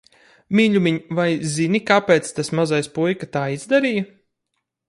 [0.59, 1.27] Mīļumiņ, vai
[1.57, 4.09] zini, kāpēc tas mazais puika tā izdarīja?